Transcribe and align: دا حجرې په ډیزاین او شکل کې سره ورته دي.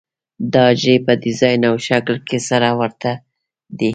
دا 0.53 0.63
حجرې 0.71 0.95
په 1.05 1.13
ډیزاین 1.23 1.61
او 1.69 1.75
شکل 1.87 2.15
کې 2.27 2.37
سره 2.49 2.69
ورته 2.79 3.11
دي. 3.77 3.89